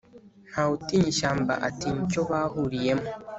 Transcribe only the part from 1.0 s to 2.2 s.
ishyamba atinya